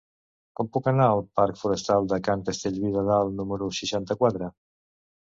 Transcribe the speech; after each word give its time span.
Com 0.59 0.67
puc 0.75 0.87
anar 0.91 1.09
al 1.15 1.19
parc 1.39 1.59
Forestal 1.59 2.07
de 2.13 2.17
Can 2.27 2.41
Castellví 2.47 2.91
de 2.95 3.03
Dalt 3.09 3.35
número 3.41 3.67
seixanta-quatre? 3.81 4.49